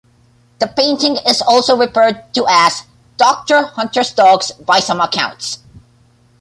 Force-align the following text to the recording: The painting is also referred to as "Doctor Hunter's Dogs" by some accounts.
The 0.57 0.65
painting 0.65 1.17
is 1.27 1.43
also 1.43 1.77
referred 1.77 2.33
to 2.33 2.43
as 2.49 2.87
"Doctor 3.17 3.67
Hunter's 3.67 4.11
Dogs" 4.11 4.51
by 4.53 4.79
some 4.79 4.99
accounts. 4.99 5.59